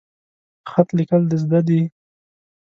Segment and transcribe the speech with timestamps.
[0.69, 1.79] خط لیکل د زده ده؟